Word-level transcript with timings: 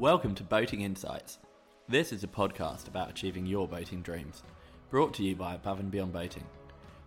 Welcome 0.00 0.34
to 0.36 0.42
Boating 0.42 0.80
Insights. 0.80 1.36
This 1.86 2.10
is 2.10 2.24
a 2.24 2.26
podcast 2.26 2.88
about 2.88 3.10
achieving 3.10 3.44
your 3.44 3.68
boating 3.68 4.00
dreams, 4.00 4.42
brought 4.88 5.12
to 5.12 5.22
you 5.22 5.36
by 5.36 5.54
Above 5.54 5.78
and 5.78 5.90
Beyond 5.90 6.14
Boating. 6.14 6.44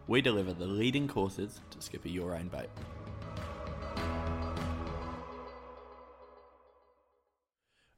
We 0.05 0.21
deliver 0.21 0.53
the 0.53 0.67
leading 0.67 1.07
courses 1.07 1.59
to 1.71 1.81
skipper 1.81 2.09
your 2.09 2.35
own 2.35 2.49
boat. 2.49 2.69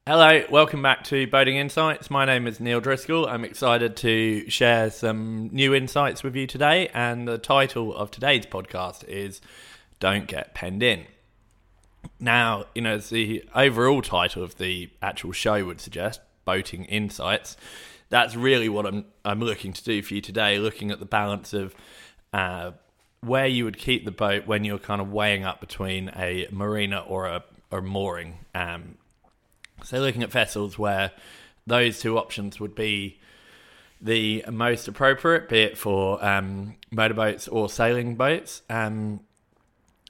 Hello, 0.07 0.45
welcome 0.49 0.81
back 0.81 1.03
to 1.03 1.27
Boating 1.27 1.57
Insights. 1.57 2.09
My 2.09 2.23
name 2.23 2.47
is 2.47 2.61
Neil 2.61 2.79
Driscoll. 2.79 3.27
I'm 3.27 3.43
excited 3.43 3.97
to 3.97 4.49
share 4.49 4.89
some 4.89 5.49
new 5.51 5.75
insights 5.75 6.23
with 6.23 6.37
you 6.37 6.47
today, 6.47 6.87
and 6.93 7.27
the 7.27 7.37
title 7.37 7.93
of 7.93 8.11
today's 8.11 8.45
podcast 8.45 9.03
is 9.09 9.41
Don't 9.99 10.25
Get 10.25 10.53
Penned 10.55 10.83
In. 10.83 11.05
Now, 12.19 12.65
you 12.73 12.81
know, 12.81 12.97
the 12.97 13.43
overall 13.53 14.01
title 14.01 14.43
of 14.43 14.57
the 14.57 14.89
actual 15.01 15.31
show 15.31 15.65
would 15.65 15.81
suggest, 15.81 16.21
Boating 16.45 16.85
Insights, 16.85 17.57
that's 18.09 18.35
really 18.35 18.69
what 18.69 18.85
I'm 18.85 19.05
I'm 19.23 19.39
looking 19.39 19.73
to 19.73 19.83
do 19.83 20.01
for 20.01 20.13
you 20.13 20.21
today, 20.21 20.59
looking 20.59 20.91
at 20.91 20.99
the 20.99 21.05
balance 21.05 21.53
of 21.53 21.75
uh, 22.33 22.71
where 23.21 23.47
you 23.47 23.65
would 23.65 23.77
keep 23.77 24.05
the 24.05 24.11
boat 24.11 24.45
when 24.45 24.63
you're 24.63 24.77
kind 24.77 25.01
of 25.01 25.11
weighing 25.11 25.43
up 25.43 25.59
between 25.59 26.11
a 26.15 26.47
marina 26.51 26.99
or 26.99 27.25
a, 27.25 27.43
or 27.71 27.81
mooring. 27.81 28.39
Um, 28.53 28.97
so 29.83 29.99
looking 29.99 30.23
at 30.23 30.31
vessels 30.31 30.77
where 30.77 31.11
those 31.65 31.99
two 31.99 32.17
options 32.17 32.59
would 32.59 32.75
be 32.75 33.19
the 33.99 34.45
most 34.51 34.87
appropriate, 34.87 35.49
be 35.49 35.59
it 35.59 35.77
for 35.77 36.23
um, 36.23 36.75
motorboats 36.91 37.47
or 37.47 37.69
sailing 37.69 38.15
boats. 38.15 38.61
Um, 38.69 39.21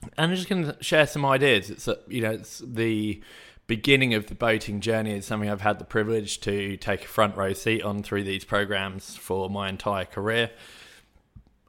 and 0.02 0.12
I'm 0.30 0.34
just 0.34 0.48
going 0.48 0.64
to 0.64 0.76
share 0.82 1.06
some 1.06 1.24
ideas. 1.24 1.70
It's 1.70 1.88
a, 1.88 1.98
you 2.08 2.20
know 2.20 2.32
it's 2.32 2.58
the 2.58 3.22
beginning 3.66 4.14
of 4.14 4.26
the 4.26 4.34
boating 4.34 4.80
journey 4.80 5.12
is 5.12 5.26
something 5.26 5.50
I've 5.50 5.60
had 5.60 5.78
the 5.78 5.84
privilege 5.84 6.40
to 6.40 6.76
take 6.76 7.04
a 7.04 7.08
front 7.08 7.36
row 7.36 7.52
seat 7.52 7.82
on 7.82 8.02
through 8.02 8.24
these 8.24 8.44
programs 8.44 9.16
for 9.16 9.50
my 9.50 9.68
entire 9.68 10.04
career. 10.04 10.50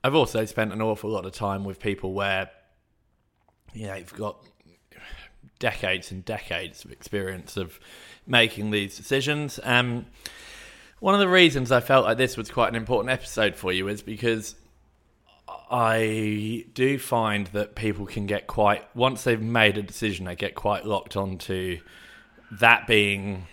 I've 0.03 0.15
also 0.15 0.45
spent 0.45 0.71
an 0.73 0.81
awful 0.81 1.09
lot 1.09 1.25
of 1.25 1.31
time 1.31 1.63
with 1.63 1.79
people 1.79 2.13
where 2.13 2.49
you 3.73 3.87
know 3.87 3.95
you've 3.95 4.13
got 4.13 4.43
decades 5.59 6.11
and 6.11 6.23
decades 6.23 6.85
of 6.85 6.91
experience 6.91 7.57
of 7.57 7.79
making 8.27 8.71
these 8.71 8.95
decisions. 8.95 9.59
Um, 9.63 10.05
one 10.99 11.13
of 11.13 11.19
the 11.19 11.27
reasons 11.27 11.71
I 11.71 11.79
felt 11.79 12.05
like 12.05 12.17
this 12.17 12.37
was 12.37 12.49
quite 12.49 12.69
an 12.69 12.75
important 12.75 13.11
episode 13.11 13.55
for 13.55 13.71
you 13.71 13.87
is 13.87 14.01
because 14.01 14.55
I 15.49 16.65
do 16.73 16.97
find 16.97 17.47
that 17.47 17.75
people 17.75 18.05
can 18.05 18.25
get 18.25 18.47
quite 18.47 18.83
once 18.95 19.23
they've 19.23 19.41
made 19.41 19.77
a 19.77 19.81
decision, 19.81 20.25
they 20.25 20.35
get 20.35 20.55
quite 20.55 20.85
locked 20.85 21.15
onto 21.15 21.79
that 22.51 22.87
being 22.87 23.47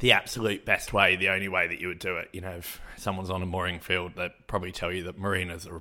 the 0.00 0.12
absolute 0.12 0.64
best 0.64 0.92
way, 0.92 1.14
the 1.14 1.28
only 1.28 1.48
way 1.48 1.68
that 1.68 1.80
you 1.80 1.88
would 1.88 2.00
do 2.00 2.16
it. 2.16 2.28
You 2.32 2.40
know, 2.40 2.50
if 2.50 2.80
someone's 2.96 3.30
on 3.30 3.40
a 3.40 3.46
mooring 3.46 3.78
field, 3.78 4.12
they'd 4.16 4.32
probably 4.48 4.72
tell 4.72 4.92
you 4.92 5.04
that 5.04 5.16
marinas 5.16 5.66
are 5.66 5.80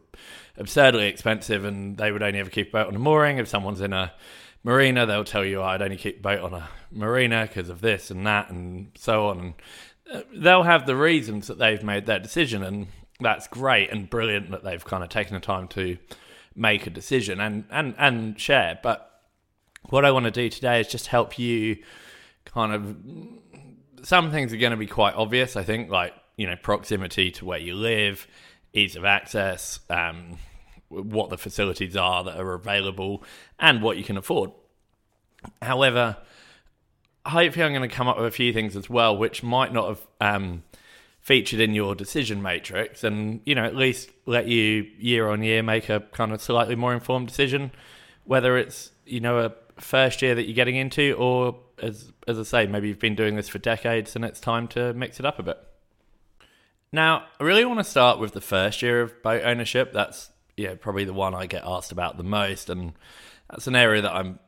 absurdly 0.57 1.07
expensive 1.07 1.65
and 1.65 1.97
they 1.97 2.11
would 2.11 2.21
only 2.21 2.39
ever 2.39 2.49
keep 2.49 2.69
a 2.69 2.71
boat 2.71 2.87
on 2.87 2.95
a 2.95 2.99
mooring. 2.99 3.39
If 3.39 3.47
someone's 3.47 3.81
in 3.81 3.93
a 3.93 4.13
marina, 4.63 5.07
they'll 5.07 5.23
tell 5.23 5.43
you, 5.43 5.63
I'd 5.63 5.81
only 5.81 5.97
keep 5.97 6.19
a 6.19 6.21
boat 6.21 6.41
on 6.41 6.53
a 6.53 6.69
marina 6.91 7.47
because 7.47 7.69
of 7.69 7.81
this 7.81 8.11
and 8.11 8.25
that 8.27 8.51
and 8.51 8.91
so 8.95 9.29
on. 9.29 9.39
And 9.39 9.53
uh, 10.13 10.21
they'll 10.35 10.63
have 10.63 10.85
the 10.85 10.95
reasons 10.95 11.47
that 11.47 11.57
they've 11.57 11.83
made 11.83 12.05
that 12.05 12.21
decision. 12.21 12.61
And 12.61 12.87
that's 13.21 13.47
great 13.47 13.91
and 13.91 14.09
brilliant 14.09 14.51
that 14.51 14.63
they've 14.63 14.83
kind 14.83 15.03
of 15.03 15.09
taken 15.09 15.33
the 15.33 15.39
time 15.39 15.67
to 15.69 15.97
make 16.55 16.85
a 16.87 16.89
decision 16.89 17.39
and, 17.39 17.65
and, 17.69 17.95
and 17.97 18.39
share. 18.39 18.79
But 18.81 19.07
what 19.89 20.05
I 20.05 20.11
want 20.11 20.25
to 20.25 20.31
do 20.31 20.49
today 20.49 20.79
is 20.79 20.87
just 20.87 21.07
help 21.07 21.39
you 21.39 21.77
kind 22.45 22.73
of. 22.73 22.95
Some 24.03 24.31
things 24.31 24.51
are 24.51 24.57
going 24.57 24.71
to 24.71 24.77
be 24.77 24.87
quite 24.87 25.13
obvious, 25.13 25.55
I 25.55 25.63
think, 25.63 25.89
like, 25.91 26.13
you 26.35 26.47
know, 26.47 26.55
proximity 26.55 27.29
to 27.31 27.45
where 27.45 27.59
you 27.59 27.75
live, 27.75 28.27
ease 28.73 28.95
of 28.95 29.05
access, 29.05 29.79
um, 29.91 30.37
what 30.89 31.29
the 31.29 31.37
facilities 31.37 31.95
are 31.95 32.23
that 32.23 32.37
are 32.37 32.53
available, 32.53 33.23
and 33.59 33.83
what 33.83 33.97
you 33.97 34.03
can 34.03 34.17
afford. 34.17 34.51
However, 35.61 36.17
hopefully, 37.25 37.63
I'm 37.63 37.73
going 37.73 37.87
to 37.87 37.95
come 37.95 38.07
up 38.07 38.17
with 38.17 38.25
a 38.25 38.31
few 38.31 38.53
things 38.53 38.75
as 38.75 38.89
well, 38.89 39.15
which 39.15 39.43
might 39.43 39.71
not 39.71 39.87
have 39.87 40.07
um, 40.19 40.63
featured 41.21 41.59
in 41.59 41.73
your 41.73 41.93
decision 41.93 42.41
matrix 42.41 43.03
and 43.03 43.39
you 43.45 43.53
know 43.53 43.63
at 43.63 43.75
least 43.75 44.09
let 44.25 44.47
you 44.47 44.87
year 44.97 45.29
on 45.29 45.43
year 45.43 45.61
make 45.61 45.87
a 45.87 45.99
kind 46.11 46.31
of 46.31 46.41
slightly 46.41 46.75
more 46.75 46.93
informed 46.93 47.27
decision 47.27 47.71
whether 48.23 48.57
it's 48.57 48.91
you 49.05 49.19
know 49.19 49.37
a 49.39 49.53
first 49.79 50.21
year 50.21 50.35
that 50.35 50.45
you're 50.45 50.55
getting 50.55 50.75
into 50.75 51.13
or 51.13 51.59
as 51.81 52.11
as 52.27 52.39
I 52.39 52.43
say 52.43 52.65
maybe 52.67 52.87
you've 52.87 52.99
been 52.99 53.15
doing 53.15 53.35
this 53.35 53.49
for 53.49 53.59
decades 53.59 54.15
and 54.15 54.25
it's 54.25 54.39
time 54.39 54.67
to 54.69 54.93
mix 54.93 55.19
it 55.19 55.25
up 55.25 55.39
a 55.39 55.43
bit. 55.43 55.57
Now 56.91 57.25
I 57.39 57.43
really 57.43 57.65
want 57.65 57.79
to 57.79 57.83
start 57.83 58.19
with 58.19 58.33
the 58.33 58.41
first 58.41 58.81
year 58.81 59.01
of 59.01 59.21
boat 59.21 59.43
ownership. 59.43 59.93
That's 59.93 60.31
yeah 60.57 60.75
probably 60.75 61.05
the 61.05 61.13
one 61.13 61.33
I 61.33 61.45
get 61.45 61.63
asked 61.65 61.91
about 61.91 62.17
the 62.17 62.23
most 62.23 62.69
and 62.69 62.93
that's 63.49 63.67
an 63.67 63.75
area 63.75 64.01
that 64.01 64.13
I'm 64.13 64.39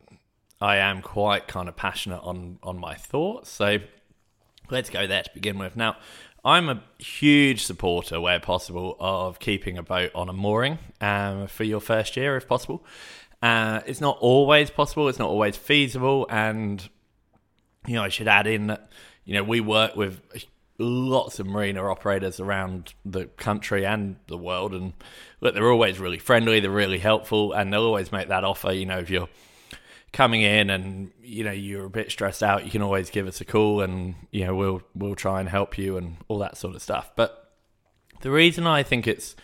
I 0.62 0.78
am 0.78 1.02
quite 1.02 1.48
kind 1.48 1.68
of 1.68 1.76
passionate 1.76 2.22
on 2.22 2.60
on 2.64 2.80
my 2.80 2.96
thoughts. 2.96 3.50
So 3.50 3.78
let's 4.70 4.90
go 4.90 5.08
there 5.08 5.24
to 5.24 5.30
begin 5.34 5.58
with. 5.58 5.76
Now 5.76 5.98
I'm 6.46 6.68
a 6.68 6.84
huge 7.00 7.64
supporter, 7.64 8.20
where 8.20 8.40
possible, 8.40 8.98
of 9.00 9.40
keeping 9.40 9.78
a 9.78 9.84
boat 9.84 10.12
on 10.14 10.28
a 10.28 10.34
mooring 10.34 10.78
um, 11.00 11.48
for 11.48 11.64
your 11.64 11.80
first 11.80 12.18
year, 12.18 12.36
if 12.36 12.48
possible. 12.48 12.84
Uh, 13.42 13.82
it's 13.86 14.02
not 14.02 14.18
always 14.20 14.70
possible. 14.70 15.08
It's 15.08 15.20
not 15.20 15.30
always 15.30 15.56
feasible, 15.56 16.28
and 16.30 16.88
you 17.88 17.96
know 17.96 18.04
I 18.04 18.10
should 18.10 18.28
add 18.28 18.48
in 18.48 18.68
that 18.68 18.90
you 19.26 19.34
know 19.36 19.44
we 19.44 19.62
work 19.62 19.96
with 19.96 20.22
lots 20.80 21.40
of 21.40 21.48
marina 21.48 21.84
operators 21.84 22.40
around 22.40 22.94
the 23.06 23.26
country 23.26 23.86
and 23.86 24.18
the 24.28 24.38
world, 24.38 24.74
and 24.74 24.94
look, 25.40 25.54
they're 25.54 25.72
always 25.72 25.98
really 25.98 26.20
friendly. 26.20 26.60
They're 26.60 26.72
really 26.72 27.00
helpful, 27.00 27.54
and 27.54 27.72
they'll 27.72 27.84
always 27.84 28.12
make 28.12 28.28
that 28.28 28.44
offer. 28.44 28.74
You 28.74 28.86
know, 28.86 29.00
if 29.00 29.10
you're 29.10 29.30
coming 30.14 30.42
in 30.42 30.70
and 30.70 31.12
you 31.22 31.44
know 31.44 31.52
you're 31.52 31.86
a 31.86 31.90
bit 31.90 32.12
stressed 32.12 32.42
out, 32.42 32.64
you 32.64 32.72
can 32.72 32.82
always 32.82 33.10
give 33.10 33.28
us 33.28 33.42
a 33.42 33.46
call 33.46 33.82
and 33.82 34.16
you 34.32 34.46
know 34.46 34.56
we'll 34.56 34.82
we'll 34.96 35.16
try 35.16 35.40
and 35.40 35.50
help 35.50 35.78
you 35.78 35.98
and 35.98 36.18
all 36.28 36.40
that 36.40 36.56
sort 36.56 36.76
of 36.76 36.82
stuff. 36.82 37.12
But 37.16 37.52
the 38.22 38.32
reason 38.32 38.66
I 38.66 38.84
think 38.84 39.06
it's 39.08 39.36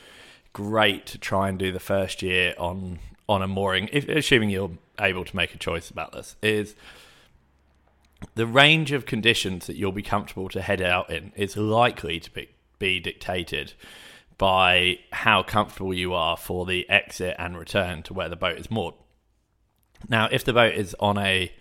great 0.53 1.05
to 1.07 1.17
try 1.17 1.49
and 1.49 1.59
do 1.59 1.71
the 1.71 1.79
first 1.79 2.21
year 2.21 2.53
on 2.57 2.99
on 3.27 3.41
a 3.41 3.47
mooring, 3.47 3.89
if, 3.91 4.07
assuming 4.07 4.49
you're 4.49 4.71
able 4.99 5.25
to 5.25 5.35
make 5.35 5.53
a 5.53 5.57
choice 5.57 5.89
about 5.89 6.13
this, 6.13 6.35
is 6.41 6.75
the 8.35 8.47
range 8.47 8.91
of 8.91 9.05
conditions 9.05 9.67
that 9.67 9.75
you'll 9.75 9.91
be 9.91 10.01
comfortable 10.01 10.49
to 10.49 10.61
head 10.61 10.81
out 10.81 11.09
in 11.09 11.31
is 11.35 11.55
likely 11.55 12.19
to 12.19 12.31
be, 12.31 12.49
be 12.79 12.99
dictated 12.99 13.73
by 14.37 14.97
how 15.11 15.43
comfortable 15.43 15.93
you 15.93 16.13
are 16.13 16.37
for 16.37 16.65
the 16.65 16.89
exit 16.89 17.35
and 17.37 17.57
return 17.57 18.01
to 18.03 18.13
where 18.13 18.29
the 18.29 18.35
boat 18.35 18.57
is 18.57 18.71
moored. 18.71 18.95
Now, 20.07 20.29
if 20.31 20.43
the 20.43 20.53
boat 20.53 20.75
is 20.75 20.95
on 20.99 21.17
a 21.17 21.51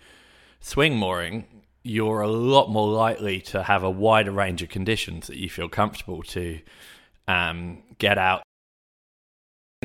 swing 0.59 0.95
mooring, 0.95 1.45
you're 1.83 2.21
a 2.21 2.27
lot 2.27 2.69
more 2.69 2.89
likely 2.89 3.41
to 3.41 3.63
have 3.63 3.83
a 3.83 3.89
wider 3.89 4.31
range 4.31 4.61
of 4.61 4.69
conditions 4.69 5.27
that 5.27 5.37
you 5.37 5.49
feel 5.49 5.69
comfortable 5.69 6.23
to 6.23 6.59
um, 7.27 7.83
get 7.97 8.17
out. 8.17 8.43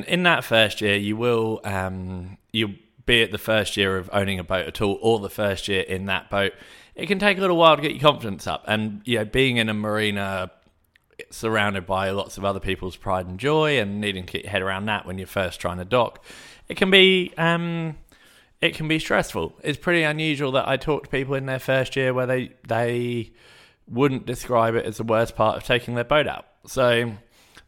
In 0.07 0.23
that 0.23 0.43
first 0.43 0.81
year, 0.81 0.95
you 0.95 1.15
will 1.15 1.61
um, 1.63 2.37
you 2.51 2.75
be 3.05 3.21
at 3.21 3.31
the 3.31 3.37
first 3.37 3.77
year 3.77 3.97
of 3.97 4.09
owning 4.11 4.39
a 4.39 4.43
boat 4.43 4.67
at 4.67 4.81
all, 4.81 4.97
or 5.01 5.19
the 5.19 5.29
first 5.29 5.67
year 5.67 5.81
in 5.81 6.05
that 6.05 6.29
boat. 6.29 6.53
It 6.95 7.07
can 7.07 7.19
take 7.19 7.37
a 7.37 7.41
little 7.41 7.57
while 7.57 7.75
to 7.75 7.81
get 7.81 7.91
your 7.91 8.01
confidence 8.01 8.47
up, 8.47 8.63
and 8.67 9.01
you 9.05 9.19
know, 9.19 9.25
being 9.25 9.57
in 9.57 9.69
a 9.69 9.73
marina 9.73 10.51
surrounded 11.29 11.85
by 11.85 12.09
lots 12.09 12.37
of 12.37 12.43
other 12.43 12.59
people's 12.59 12.97
pride 12.97 13.25
and 13.25 13.39
joy, 13.39 13.79
and 13.79 14.01
needing 14.01 14.25
to 14.25 14.33
get 14.33 14.43
your 14.43 14.51
head 14.51 14.61
around 14.61 14.85
that 14.85 15.05
when 15.05 15.17
you're 15.17 15.27
first 15.27 15.61
trying 15.61 15.77
to 15.77 15.85
dock, 15.85 16.23
it 16.67 16.75
can 16.75 16.91
be 16.91 17.31
um, 17.37 17.95
it 18.61 18.75
can 18.75 18.87
be 18.87 18.99
stressful. 18.99 19.53
It's 19.63 19.77
pretty 19.77 20.03
unusual 20.03 20.51
that 20.53 20.67
I 20.67 20.77
talk 20.77 21.03
to 21.03 21.09
people 21.09 21.35
in 21.35 21.45
their 21.45 21.59
first 21.59 21.95
year 21.95 22.13
where 22.13 22.25
they 22.25 22.53
they 22.67 23.33
wouldn't 23.87 24.25
describe 24.25 24.75
it 24.75 24.85
as 24.85 24.97
the 24.97 25.03
worst 25.03 25.35
part 25.35 25.57
of 25.57 25.63
taking 25.63 25.95
their 25.95 26.03
boat 26.03 26.27
out. 26.27 26.45
So 26.65 27.13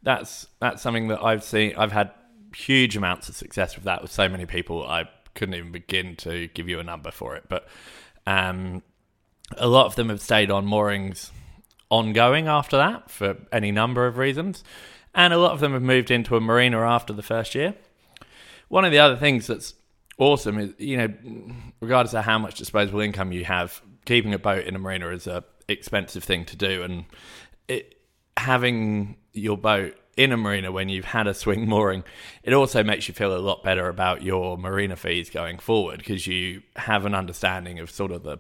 that's 0.02 0.48
that's 0.60 0.82
something 0.82 1.10
that 1.10 1.24
I've 1.24 1.44
seen. 1.44 1.74
I've 1.78 1.92
had 1.92 2.12
huge 2.56 2.98
amounts 2.98 3.30
of 3.30 3.36
success 3.36 3.76
with 3.76 3.86
that 3.86 4.02
with 4.02 4.12
so 4.12 4.28
many 4.28 4.46
people. 4.46 4.86
I 4.88 5.10
couldn't 5.36 5.56
even 5.56 5.72
begin 5.72 6.16
to 6.18 6.48
give 6.48 6.68
you 6.68 6.80
a 6.80 6.84
number 6.84 7.12
for 7.12 7.36
it, 7.36 7.44
but 7.50 7.68
um, 8.26 8.82
a 9.58 9.68
lot 9.68 9.86
of 9.86 9.96
them 9.96 10.10
have 10.10 10.22
stayed 10.22 10.50
on 10.50 10.66
moorings 10.66 11.32
ongoing 11.90 12.48
after 12.48 12.78
that 12.78 13.10
for 13.10 13.38
any 13.52 13.72
number 13.72 14.08
of 14.08 14.18
reasons, 14.18 14.64
and 15.14 15.34
a 15.34 15.38
lot 15.38 15.52
of 15.52 15.60
them 15.60 15.74
have 15.74 15.84
moved 15.84 16.10
into 16.10 16.36
a 16.36 16.42
marina 16.42 16.80
after 16.80 17.14
the 17.14 17.24
first 17.24 17.54
year. 17.54 17.76
One 18.70 18.84
of 18.84 18.92
the 18.92 19.00
other 19.00 19.16
things 19.16 19.48
that's 19.48 19.76
awesome 20.18 20.60
is 20.60 20.74
you 20.78 20.98
know 20.98 21.08
regardless 21.80 22.14
of 22.14 22.24
how 22.24 22.40
much 22.40 22.56
disposable 22.56 23.00
income 23.00 23.32
you 23.32 23.46
have 23.46 23.82
keeping 24.06 24.34
a 24.34 24.40
boat 24.40 24.66
in 24.66 24.76
a 24.76 24.80
marina 24.80 25.10
is 25.10 25.28
a 25.28 25.44
expensive 25.68 26.24
thing 26.24 26.46
to 26.46 26.56
do 26.56 26.82
and 26.82 27.06
it 27.68 27.96
having 28.38 29.18
your 29.34 29.58
boat 29.58 29.96
in 30.16 30.32
a 30.32 30.38
marina 30.38 30.72
when 30.72 30.90
you've 30.90 31.06
had 31.06 31.28
a 31.28 31.34
swing 31.34 31.68
mooring 31.70 32.04
it 32.44 32.54
also 32.54 32.84
makes 32.84 33.08
you 33.08 33.14
feel 33.14 33.36
a 33.36 33.38
lot 33.38 33.64
better 33.64 33.88
about 33.90 34.24
your 34.24 34.58
marina 34.58 34.96
fees 34.96 35.30
going 35.30 35.60
forward 35.60 36.00
because 36.00 36.26
you 36.26 36.62
have 36.76 37.06
an 37.06 37.14
understanding 37.14 37.80
of 37.80 37.92
sort 37.92 38.12
of 38.12 38.24
the 38.24 38.40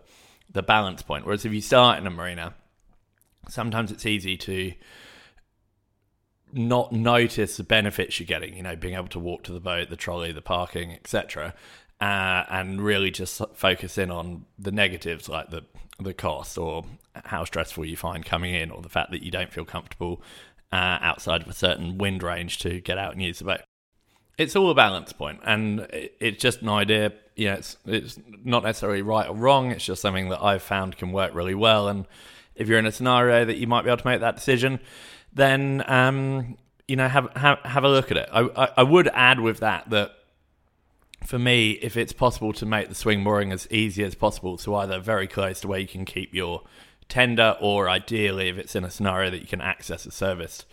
the 0.51 0.63
balance 0.63 1.01
point. 1.01 1.25
Whereas 1.25 1.45
if 1.45 1.53
you 1.53 1.61
start 1.61 1.99
in 1.99 2.07
a 2.07 2.09
marina, 2.09 2.53
sometimes 3.49 3.91
it's 3.91 4.05
easy 4.05 4.37
to 4.37 4.73
not 6.57 6.91
notice 6.91 7.57
the 7.57 7.63
benefits 7.63 8.19
you're 8.19 8.27
getting, 8.27 8.55
you 8.55 8.63
know, 8.63 8.75
being 8.75 8.95
able 8.95 9.07
to 9.09 9.19
walk 9.19 9.43
to 9.43 9.51
the 9.51 9.59
boat, 9.59 9.89
the 9.89 9.95
trolley, 9.95 10.31
the 10.31 10.41
parking, 10.41 10.91
etc., 10.91 11.53
uh, 11.99 12.43
and 12.49 12.81
really 12.81 13.09
just 13.09 13.41
focus 13.53 13.97
in 13.97 14.11
on 14.11 14.45
the 14.59 14.71
negatives 14.71 15.27
like 15.27 15.49
the 15.49 15.63
the 15.99 16.13
cost 16.13 16.59
or 16.59 16.85
how 17.25 17.43
stressful 17.43 17.83
you 17.83 17.97
find 17.97 18.23
coming 18.23 18.53
in, 18.53 18.69
or 18.69 18.81
the 18.81 18.89
fact 18.89 19.11
that 19.11 19.23
you 19.23 19.31
don't 19.31 19.51
feel 19.51 19.65
comfortable 19.65 20.21
uh, 20.71 20.99
outside 21.01 21.41
of 21.41 21.47
a 21.47 21.53
certain 21.53 21.97
wind 21.97 22.21
range 22.21 22.59
to 22.59 22.79
get 22.81 22.97
out 22.97 23.13
and 23.13 23.21
use 23.21 23.39
the 23.39 23.45
boat. 23.45 23.61
It's 24.37 24.55
all 24.55 24.69
a 24.69 24.75
balance 24.75 25.11
point, 25.13 25.39
and 25.43 25.87
it's 25.91 26.41
just 26.41 26.61
an 26.61 26.69
idea. 26.69 27.13
You 27.35 27.47
know, 27.47 27.53
it's 27.55 27.77
it's 27.85 28.19
not 28.43 28.63
necessarily 28.63 29.01
right 29.01 29.27
or 29.27 29.35
wrong. 29.35 29.71
It's 29.71 29.85
just 29.85 30.01
something 30.01 30.29
that 30.29 30.43
I've 30.43 30.61
found 30.61 30.97
can 30.97 31.11
work 31.11 31.33
really 31.33 31.55
well. 31.55 31.87
And 31.87 32.05
if 32.55 32.67
you're 32.67 32.79
in 32.79 32.85
a 32.85 32.91
scenario 32.91 33.45
that 33.45 33.57
you 33.57 33.65
might 33.65 33.83
be 33.83 33.89
able 33.89 33.97
to 33.97 34.07
make 34.07 34.19
that 34.21 34.35
decision, 34.35 34.79
then 35.37 35.83
um, 35.87 36.57
you 36.87 36.95
know 36.95 37.07
have, 37.07 37.31
have 37.35 37.59
have 37.59 37.83
a 37.83 37.89
look 37.89 38.11
at 38.11 38.17
it. 38.17 38.29
I, 38.31 38.41
I, 38.55 38.69
I 38.77 38.83
would 38.83 39.07
add 39.09 39.39
with 39.39 39.59
that 39.59 39.89
that 39.89 40.11
for 41.25 41.39
me, 41.39 41.71
if 41.71 41.97
it's 41.97 42.13
possible 42.13 42.53
to 42.53 42.65
make 42.65 42.89
the 42.89 42.95
swing 42.95 43.21
mooring 43.21 43.51
as 43.51 43.67
easy 43.71 44.03
as 44.03 44.15
possible, 44.15 44.57
so 44.57 44.75
either 44.75 44.99
very 44.99 45.27
close 45.27 45.59
to 45.61 45.67
where 45.67 45.79
you 45.79 45.87
can 45.87 46.05
keep 46.05 46.33
your 46.33 46.61
tender, 47.09 47.57
or 47.59 47.89
ideally, 47.89 48.49
if 48.49 48.57
it's 48.57 48.75
in 48.75 48.83
a 48.83 48.89
scenario 48.89 49.31
that 49.31 49.39
you 49.39 49.47
can 49.47 49.61
access 49.61 50.05
a 50.05 50.11
service 50.11 50.65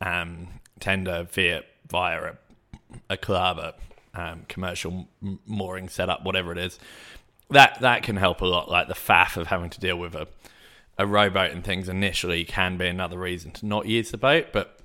um, 0.00 0.48
tender 0.80 1.26
via 1.30 1.62
via 1.88 2.32
a, 2.32 2.36
a 3.10 3.16
club, 3.16 3.58
a 3.58 3.74
um, 4.14 4.44
commercial 4.48 5.08
mooring 5.46 5.88
setup, 5.88 6.24
whatever 6.24 6.52
it 6.52 6.58
is, 6.58 6.78
that 7.50 7.80
that 7.80 8.02
can 8.02 8.16
help 8.16 8.40
a 8.40 8.46
lot. 8.46 8.70
Like 8.70 8.88
the 8.88 8.94
faff 8.94 9.36
of 9.36 9.46
having 9.48 9.70
to 9.70 9.80
deal 9.80 9.96
with 9.96 10.14
a 10.14 10.26
a 10.98 11.06
rowboat 11.06 11.50
and 11.50 11.64
things 11.64 11.88
initially 11.88 12.44
can 12.44 12.76
be 12.76 12.86
another 12.86 13.18
reason 13.18 13.50
to 13.52 13.66
not 13.66 13.86
use 13.86 14.10
the 14.10 14.18
boat, 14.18 14.46
but 14.52 14.78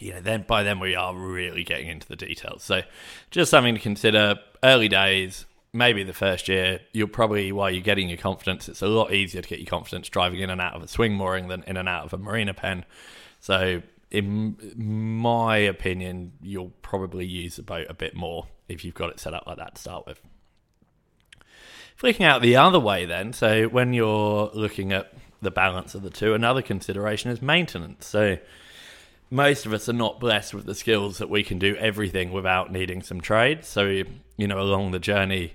you 0.00 0.12
know, 0.12 0.20
then 0.20 0.44
by 0.46 0.62
then 0.62 0.80
we 0.80 0.94
are 0.94 1.14
really 1.14 1.62
getting 1.62 1.88
into 1.88 2.06
the 2.08 2.16
details. 2.16 2.62
So 2.62 2.82
just 3.30 3.50
something 3.50 3.74
to 3.74 3.80
consider. 3.80 4.36
Early 4.62 4.88
days, 4.88 5.46
maybe 5.72 6.02
the 6.02 6.12
first 6.12 6.48
year, 6.48 6.80
you'll 6.92 7.08
probably 7.08 7.52
while 7.52 7.70
you're 7.70 7.82
getting 7.82 8.08
your 8.08 8.18
confidence, 8.18 8.68
it's 8.68 8.82
a 8.82 8.88
lot 8.88 9.12
easier 9.12 9.42
to 9.42 9.48
get 9.48 9.60
your 9.60 9.68
confidence 9.68 10.08
driving 10.08 10.40
in 10.40 10.50
and 10.50 10.60
out 10.60 10.74
of 10.74 10.82
a 10.82 10.88
swing 10.88 11.14
mooring 11.14 11.48
than 11.48 11.62
in 11.64 11.76
and 11.76 11.88
out 11.88 12.04
of 12.04 12.12
a 12.12 12.18
marina 12.18 12.54
pen. 12.54 12.84
So 13.40 13.82
in 14.10 14.56
my 14.76 15.56
opinion, 15.56 16.32
you'll 16.40 16.72
probably 16.82 17.26
use 17.26 17.56
the 17.56 17.62
boat 17.62 17.86
a 17.88 17.94
bit 17.94 18.14
more 18.14 18.46
if 18.68 18.84
you've 18.84 18.94
got 18.94 19.10
it 19.10 19.20
set 19.20 19.34
up 19.34 19.44
like 19.46 19.58
that 19.58 19.74
to 19.74 19.80
start 19.80 20.06
with. 20.06 20.20
Flicking 22.04 22.26
out 22.26 22.42
the 22.42 22.56
other 22.56 22.78
way, 22.78 23.06
then, 23.06 23.32
so 23.32 23.64
when 23.64 23.94
you're 23.94 24.50
looking 24.52 24.92
at 24.92 25.10
the 25.40 25.50
balance 25.50 25.94
of 25.94 26.02
the 26.02 26.10
two, 26.10 26.34
another 26.34 26.60
consideration 26.60 27.30
is 27.30 27.40
maintenance. 27.40 28.06
So, 28.06 28.36
most 29.30 29.64
of 29.64 29.72
us 29.72 29.88
are 29.88 29.94
not 29.94 30.20
blessed 30.20 30.52
with 30.52 30.66
the 30.66 30.74
skills 30.74 31.16
that 31.16 31.30
we 31.30 31.42
can 31.42 31.58
do 31.58 31.74
everything 31.76 32.30
without 32.30 32.70
needing 32.70 33.02
some 33.02 33.22
trade. 33.22 33.64
So, 33.64 34.02
you 34.36 34.46
know, 34.46 34.60
along 34.60 34.90
the 34.90 34.98
journey, 34.98 35.54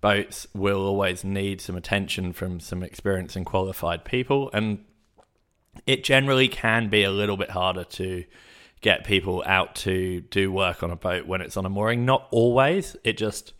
boats 0.00 0.46
will 0.54 0.80
always 0.80 1.24
need 1.24 1.60
some 1.60 1.76
attention 1.76 2.32
from 2.32 2.58
some 2.58 2.82
experienced 2.82 3.36
and 3.36 3.44
qualified 3.44 4.02
people. 4.02 4.48
And 4.54 4.86
it 5.86 6.04
generally 6.04 6.48
can 6.48 6.88
be 6.88 7.02
a 7.02 7.10
little 7.10 7.36
bit 7.36 7.50
harder 7.50 7.84
to 7.84 8.24
get 8.80 9.04
people 9.04 9.44
out 9.44 9.74
to 9.74 10.22
do 10.22 10.50
work 10.50 10.82
on 10.82 10.90
a 10.90 10.96
boat 10.96 11.26
when 11.26 11.42
it's 11.42 11.58
on 11.58 11.66
a 11.66 11.68
mooring. 11.68 12.06
Not 12.06 12.28
always. 12.30 12.96
It 13.04 13.18
just 13.18 13.52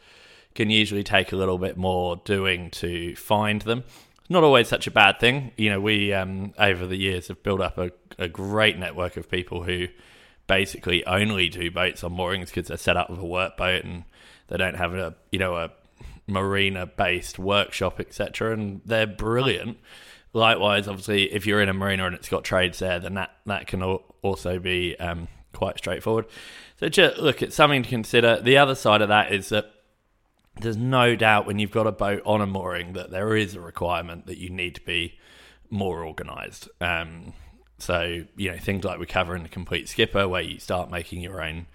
can 0.55 0.71
usually 0.71 1.03
take 1.03 1.33
a 1.33 1.37
little 1.37 1.59
bit 1.59 1.77
more 1.77 2.17
doing 2.25 2.71
to 2.71 3.15
find 3.17 3.63
them. 3.63 3.85
Not 4.29 4.45
always 4.45 4.69
such 4.69 4.87
a 4.87 4.91
bad 4.91 5.21
thing. 5.21 5.53
You 5.57 5.71
know, 5.71 5.81
we 5.81 6.13
um, 6.13 6.55
over 6.59 6.87
the 6.87 6.97
years 6.97 7.29
have 7.29 7.43
built 7.43 7.61
up 7.61 7.79
a, 7.79 7.91
a 8.19 8.29
great 8.29 8.79
network 8.79 9.17
of 9.17 9.31
people 9.31 9.65
who 9.65 9.89
basically 10.47 11.05
only 11.07 11.49
do 11.49 11.71
boats 11.71 12.05
on 12.05 12.13
moorings 12.13 12.51
because 12.51 12.69
they're 12.69 12.77
set 12.77 12.97
up 12.97 13.11
with 13.11 13.19
a 13.19 13.27
work 13.27 13.57
boat 13.57 13.85
and 13.85 14.05
they 14.49 14.57
don't 14.57 14.77
have 14.77 14.95
a 14.95 15.15
you 15.31 15.39
know 15.39 15.57
a 15.57 15.71
marina 16.27 16.87
based 16.87 17.39
workshop 17.39 18.01
etc. 18.01 18.53
And 18.53 18.81
they're 18.85 19.07
brilliant. 19.07 19.79
Likewise, 20.35 20.89
obviously, 20.89 21.33
if 21.33 21.47
you're 21.47 21.61
in 21.61 21.69
a 21.69 21.75
marina 21.75 22.07
and 22.07 22.15
it's 22.15 22.29
got 22.29 22.43
trades 22.43 22.79
there, 22.79 22.99
then 22.99 23.15
that 23.15 23.33
that 23.47 23.67
can 23.67 23.83
also 23.83 24.59
be 24.59 24.97
um, 24.99 25.29
quite 25.53 25.77
straightforward. 25.77 26.27
So, 26.81 26.89
just 26.89 27.19
look, 27.19 27.43
it's 27.43 27.55
something 27.55 27.83
to 27.83 27.89
consider. 27.89 28.41
The 28.41 28.57
other 28.57 28.75
side 28.75 29.03
of 29.03 29.09
that 29.09 29.33
is 29.33 29.51
that 29.51 29.71
there's 30.61 30.77
no 30.77 31.17
doubt 31.17 31.47
when 31.47 31.59
you've 31.59 31.71
got 31.71 31.87
a 31.87 31.93
boat 31.93 32.23
on 32.25 32.41
a 32.41 32.47
mooring 32.47 32.93
that 32.93 33.11
there 33.11 33.37
is 33.37 33.55
a 33.55 33.61
requirement 33.61 34.27
that 34.27 34.39
you 34.39 34.51
need 34.51 34.75
to 34.75 34.81
be 34.83 35.19
more 35.71 36.05
organised. 36.05 36.69
Um, 36.81 37.33
so, 37.79 38.25
you 38.37 38.51
know, 38.51 38.59
things 38.59 38.85
like 38.85 38.99
we 38.99 39.07
cover 39.07 39.35
in 39.35 39.43
the 39.43 39.49
Complete 39.49 39.89
Skipper, 39.89 40.29
where 40.29 40.43
you 40.43 40.59
start 40.61 40.91
making 40.91 41.21
your 41.21 41.43
own 41.43 41.67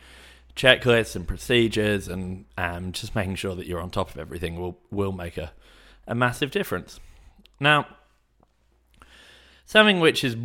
checklists 0.55 1.15
and 1.15 1.27
procedures 1.27 2.07
and 2.07 2.45
um, 2.57 2.91
just 2.91 3.15
making 3.15 3.35
sure 3.35 3.55
that 3.55 3.67
you're 3.67 3.81
on 3.81 3.89
top 3.89 4.09
of 4.09 4.17
everything 4.17 4.59
will, 4.59 4.77
will 4.89 5.11
make 5.11 5.37
a, 5.37 5.51
a 6.07 6.15
massive 6.15 6.51
difference. 6.51 6.99
Now, 7.59 7.87
something 9.65 9.99
which 9.99 10.23
is 10.23 10.35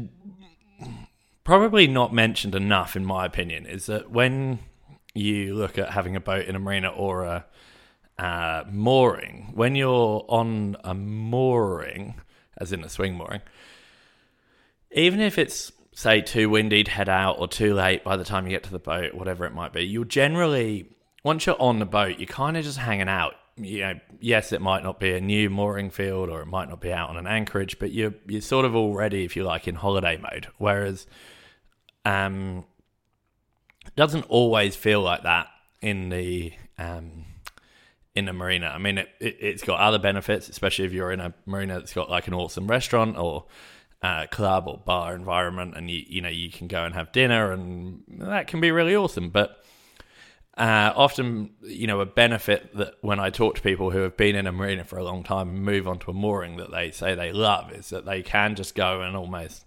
probably 1.44 1.87
not 1.87 2.12
mentioned 2.12 2.55
enough, 2.55 2.96
in 2.96 3.05
my 3.05 3.25
opinion, 3.25 3.67
is 3.67 3.87
that 3.87 4.11
when 4.11 4.58
you 5.14 5.55
look 5.55 5.78
at 5.78 5.90
having 5.90 6.17
a 6.17 6.20
boat 6.20 6.46
in 6.46 6.56
a 6.56 6.58
marina 6.58 6.88
or 6.88 7.25
a 7.25 7.44
uh, 8.19 8.64
mooring, 8.70 9.53
when 9.55 9.75
you're 9.75 10.25
on 10.29 10.76
a 10.85 10.94
mooring, 10.94 12.14
as 12.56 12.73
in 12.73 12.85
a 12.85 12.88
swing 12.88 13.14
mooring, 13.14 13.41
even 14.91 15.20
if 15.20 15.38
it's 15.38 15.73
say 15.94 16.20
too 16.20 16.49
windy 16.49 16.85
to 16.85 16.91
head 16.91 17.09
out 17.09 17.38
or 17.38 17.47
too 17.47 17.75
late 17.75 18.03
by 18.03 18.17
the 18.17 18.25
time 18.25 18.47
you 18.47 18.50
get 18.50 18.62
to 18.64 18.70
the 18.70 18.79
boat, 18.79 19.14
whatever 19.14 19.44
it 19.44 19.55
might 19.55 19.73
be, 19.73 19.82
you'll 19.82 20.05
generally 20.05 20.88
once 21.25 21.47
you're 21.47 21.61
on 21.61 21.79
the 21.79 21.87
boat, 21.87 22.19
you're 22.19 22.26
kind 22.26 22.56
of 22.56 22.64
just 22.64 22.79
hanging 22.79 23.09
out. 23.09 23.35
You 23.56 23.81
know, 23.81 23.94
yes, 24.20 24.53
it 24.53 24.61
might 24.61 24.82
not 24.82 24.99
be 24.99 25.12
a 25.12 25.20
new 25.20 25.50
mooring 25.50 25.91
field 25.91 26.31
or 26.31 26.41
it 26.41 26.47
might 26.47 26.69
not 26.69 26.81
be 26.81 26.93
out 26.93 27.11
on 27.11 27.17
an 27.17 27.26
anchorage, 27.26 27.79
but 27.79 27.93
you're 27.93 28.14
you're 28.26 28.41
sort 28.41 28.64
of 28.64 28.75
already, 28.75 29.25
if 29.25 29.37
you 29.37 29.44
like, 29.44 29.69
in 29.69 29.75
holiday 29.75 30.17
mode. 30.17 30.49
Whereas, 30.59 31.06
um, 32.05 32.64
doesn't 33.94 34.25
always 34.25 34.75
feel 34.75 35.03
like 35.03 35.23
that 35.25 35.49
in 35.81 36.09
the 36.09 36.53
um 36.79 37.25
in 38.14 38.29
a 38.29 38.32
marina. 38.32 38.67
I 38.67 38.79
mean, 38.79 38.99
it, 38.99 39.09
it, 39.20 39.53
has 39.53 39.62
got 39.62 39.81
other 39.81 39.99
benefits, 39.99 40.49
especially 40.49 40.85
if 40.85 40.93
you're 40.93 41.12
in 41.12 41.20
a 41.20 41.35
marina 41.47 41.79
that's 41.79 41.94
got 41.94 42.11
like 42.11 42.28
an 42.28 42.35
awesome 42.35 42.66
restaurant 42.66 43.16
or 43.16 43.47
club 44.31 44.64
or 44.66 44.78
bar 44.78 45.14
environment, 45.14 45.75
and 45.76 45.90
you 45.90 46.04
you 46.07 46.21
know 46.21 46.28
you 46.28 46.50
can 46.50 46.69
go 46.69 46.85
and 46.85 46.95
have 46.95 47.12
dinner, 47.12 47.52
and 47.52 48.02
that 48.09 48.47
can 48.47 48.61
be 48.61 48.71
really 48.71 48.95
awesome. 48.97 49.31
But 49.31 49.62
uh, 50.57 50.92
often, 50.95 51.50
you 51.62 51.87
know, 51.87 52.00
a 52.00 52.07
benefit 52.07 52.76
that 52.76 52.95
when 53.00 53.19
I 53.19 53.31
talk 53.31 53.54
to 53.57 53.62
people 53.62 53.90
who 53.90 54.00
have 54.00 54.19
been 54.19 54.37
in 54.37 54.47
a 54.47 54.52
marina 54.52 54.85
for 54.85 54.99
a 54.99 55.04
long 55.04 55.23
time 55.23 55.49
and 55.49 55.64
move 55.64 55.88
onto 55.88 56.11
a 56.11 56.14
mooring 56.14 56.57
that 56.59 56.71
they 56.71 56.90
say 56.90 57.14
they 57.14 57.33
love 57.33 57.73
is 57.73 57.88
that 57.88 58.04
they 58.04 58.23
can 58.23 58.54
just 58.54 58.75
go 58.75 59.00
and 59.00 59.16
almost 59.16 59.64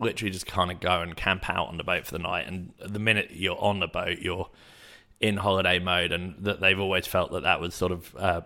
literally 0.00 0.32
just 0.32 0.46
kind 0.46 0.72
of 0.72 0.80
go 0.80 1.02
and 1.02 1.16
camp 1.16 1.48
out 1.48 1.68
on 1.68 1.76
the 1.76 1.84
boat 1.84 2.04
for 2.04 2.12
the 2.12 2.18
night. 2.18 2.48
And 2.48 2.72
the 2.84 2.98
minute 2.98 3.30
you're 3.30 3.60
on 3.60 3.78
the 3.78 3.86
boat, 3.86 4.18
you're 4.18 4.48
in 5.20 5.36
holiday 5.36 5.78
mode, 5.78 6.12
and 6.12 6.34
that 6.44 6.60
they've 6.60 6.80
always 6.80 7.06
felt 7.06 7.32
that 7.32 7.42
that 7.42 7.60
was 7.60 7.74
sort 7.74 7.92
of 7.92 8.14
uh, 8.16 8.40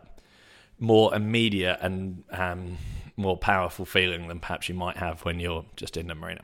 more 0.78 1.14
immediate 1.14 1.78
and 1.80 2.24
um, 2.30 2.78
more 3.16 3.36
powerful 3.36 3.84
feeling 3.84 4.28
than 4.28 4.40
perhaps 4.40 4.68
you 4.68 4.74
might 4.74 4.96
have 4.96 5.20
when 5.24 5.38
you're 5.38 5.64
just 5.76 5.96
in 5.96 6.08
the 6.08 6.14
marina. 6.14 6.42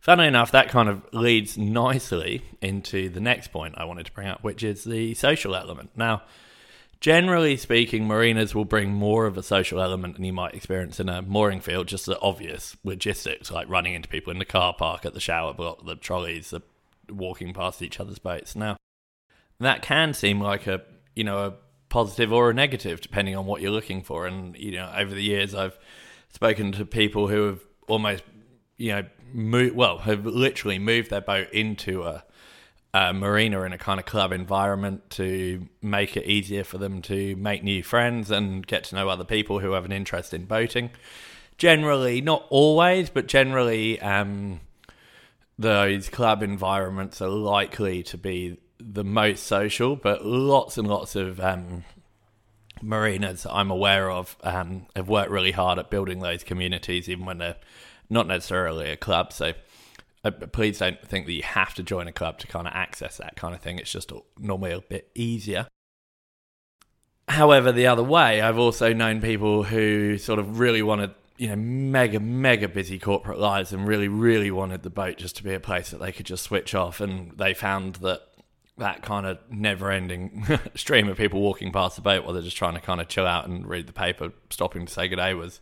Funnily 0.00 0.26
enough, 0.26 0.50
that 0.50 0.68
kind 0.68 0.88
of 0.88 1.02
leads 1.12 1.56
nicely 1.56 2.42
into 2.60 3.08
the 3.08 3.20
next 3.20 3.52
point 3.52 3.76
I 3.78 3.84
wanted 3.84 4.06
to 4.06 4.12
bring 4.12 4.26
up, 4.26 4.42
which 4.42 4.64
is 4.64 4.82
the 4.82 5.14
social 5.14 5.54
element. 5.54 5.90
Now, 5.94 6.22
generally 6.98 7.56
speaking, 7.56 8.08
marinas 8.08 8.52
will 8.52 8.64
bring 8.64 8.92
more 8.92 9.26
of 9.26 9.38
a 9.38 9.44
social 9.44 9.80
element 9.80 10.16
than 10.16 10.24
you 10.24 10.32
might 10.32 10.54
experience 10.54 10.98
in 10.98 11.08
a 11.08 11.22
mooring 11.22 11.60
field, 11.60 11.86
just 11.86 12.06
the 12.06 12.18
obvious 12.18 12.76
logistics, 12.82 13.52
like 13.52 13.68
running 13.68 13.94
into 13.94 14.08
people 14.08 14.32
in 14.32 14.40
the 14.40 14.44
car 14.44 14.74
park, 14.74 15.06
at 15.06 15.14
the 15.14 15.20
shower 15.20 15.52
block, 15.52 15.86
the 15.86 15.94
trolleys, 15.94 16.50
the 16.50 16.62
walking 17.12 17.52
past 17.52 17.82
each 17.82 18.00
other's 18.00 18.18
boats. 18.18 18.56
Now, 18.56 18.76
that 19.60 19.82
can 19.82 20.14
seem 20.14 20.40
like 20.40 20.66
a 20.66 20.82
you 21.14 21.24
know 21.24 21.46
a 21.46 21.54
positive 21.88 22.32
or 22.32 22.50
a 22.50 22.54
negative 22.54 23.02
depending 23.02 23.36
on 23.36 23.46
what 23.46 23.60
you're 23.60 23.70
looking 23.70 24.02
for. 24.02 24.26
And 24.26 24.56
you 24.56 24.72
know, 24.72 24.92
over 24.96 25.14
the 25.14 25.22
years, 25.22 25.54
I've 25.54 25.78
spoken 26.30 26.72
to 26.72 26.84
people 26.84 27.28
who 27.28 27.46
have 27.46 27.60
almost 27.88 28.24
you 28.76 28.92
know 28.92 29.04
moved, 29.32 29.76
well 29.76 29.98
have 29.98 30.26
literally 30.26 30.78
moved 30.78 31.10
their 31.10 31.20
boat 31.20 31.50
into 31.52 32.02
a, 32.02 32.24
a 32.94 33.12
marina 33.12 33.62
in 33.62 33.72
a 33.72 33.78
kind 33.78 34.00
of 34.00 34.06
club 34.06 34.32
environment 34.32 35.10
to 35.10 35.68
make 35.80 36.16
it 36.16 36.26
easier 36.26 36.64
for 36.64 36.78
them 36.78 37.02
to 37.02 37.36
make 37.36 37.62
new 37.62 37.82
friends 37.82 38.30
and 38.30 38.66
get 38.66 38.84
to 38.84 38.94
know 38.94 39.08
other 39.08 39.24
people 39.24 39.58
who 39.60 39.72
have 39.72 39.84
an 39.84 39.92
interest 39.92 40.34
in 40.34 40.44
boating. 40.44 40.90
Generally, 41.58 42.22
not 42.22 42.46
always, 42.48 43.10
but 43.10 43.26
generally. 43.26 44.00
Um, 44.00 44.60
those 45.62 46.08
club 46.08 46.42
environments 46.42 47.22
are 47.22 47.28
likely 47.28 48.02
to 48.04 48.18
be 48.18 48.58
the 48.78 49.04
most 49.04 49.46
social, 49.46 49.96
but 49.96 50.24
lots 50.24 50.76
and 50.76 50.88
lots 50.88 51.16
of 51.16 51.40
um, 51.40 51.84
marinas 52.82 53.46
I'm 53.48 53.70
aware 53.70 54.10
of 54.10 54.36
um, 54.42 54.86
have 54.96 55.08
worked 55.08 55.30
really 55.30 55.52
hard 55.52 55.78
at 55.78 55.90
building 55.90 56.20
those 56.20 56.44
communities, 56.44 57.08
even 57.08 57.24
when 57.24 57.38
they're 57.38 57.56
not 58.10 58.26
necessarily 58.26 58.90
a 58.90 58.96
club. 58.96 59.32
So 59.32 59.52
uh, 60.24 60.30
please 60.30 60.78
don't 60.78 61.00
think 61.06 61.26
that 61.26 61.32
you 61.32 61.42
have 61.42 61.74
to 61.74 61.82
join 61.82 62.08
a 62.08 62.12
club 62.12 62.38
to 62.40 62.46
kind 62.46 62.66
of 62.66 62.72
access 62.74 63.16
that 63.16 63.36
kind 63.36 63.54
of 63.54 63.60
thing. 63.60 63.78
It's 63.78 63.92
just 63.92 64.12
normally 64.38 64.72
a 64.72 64.80
bit 64.80 65.10
easier. 65.14 65.66
However, 67.28 67.72
the 67.72 67.86
other 67.86 68.02
way, 68.02 68.40
I've 68.40 68.58
also 68.58 68.92
known 68.92 69.20
people 69.20 69.62
who 69.62 70.18
sort 70.18 70.38
of 70.38 70.58
really 70.58 70.82
wanted, 70.82 71.12
you 71.42 71.48
know, 71.48 71.56
mega, 71.56 72.20
mega 72.20 72.68
busy 72.68 73.00
corporate 73.00 73.36
lives 73.36 73.72
and 73.72 73.84
really, 73.84 74.06
really 74.06 74.52
wanted 74.52 74.84
the 74.84 74.90
boat 74.90 75.16
just 75.16 75.34
to 75.34 75.42
be 75.42 75.52
a 75.52 75.58
place 75.58 75.90
that 75.90 75.98
they 75.98 76.12
could 76.12 76.24
just 76.24 76.44
switch 76.44 76.72
off. 76.72 77.00
And 77.00 77.36
they 77.36 77.52
found 77.52 77.96
that 77.96 78.22
that 78.78 79.02
kind 79.02 79.26
of 79.26 79.40
never 79.50 79.90
ending 79.90 80.46
stream 80.76 81.08
of 81.08 81.16
people 81.16 81.40
walking 81.40 81.72
past 81.72 81.96
the 81.96 82.02
boat 82.02 82.22
while 82.22 82.32
they're 82.32 82.44
just 82.44 82.56
trying 82.56 82.74
to 82.74 82.80
kind 82.80 83.00
of 83.00 83.08
chill 83.08 83.26
out 83.26 83.48
and 83.48 83.66
read 83.66 83.88
the 83.88 83.92
paper, 83.92 84.32
stopping 84.50 84.86
to 84.86 84.92
say 84.92 85.08
good 85.08 85.16
day 85.16 85.34
was 85.34 85.58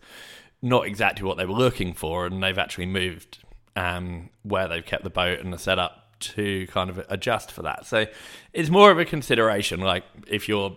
not 0.61 0.85
exactly 0.85 1.25
what 1.25 1.39
they 1.39 1.47
were 1.47 1.55
looking 1.55 1.95
for. 1.95 2.27
And 2.27 2.43
they've 2.43 2.59
actually 2.59 2.85
moved 2.85 3.39
um, 3.75 4.29
where 4.43 4.69
they've 4.69 4.85
kept 4.85 5.03
the 5.03 5.09
boat 5.09 5.41
and 5.41 5.51
the 5.51 5.59
setup 5.59 6.21
to 6.21 6.67
kind 6.67 6.91
of 6.91 7.03
adjust 7.09 7.51
for 7.51 7.63
that. 7.63 7.87
So 7.87 8.05
it's 8.53 8.69
more 8.69 8.91
of 8.91 8.99
a 8.99 9.07
consideration. 9.07 9.81
Like 9.81 10.05
if 10.27 10.47
you're 10.47 10.77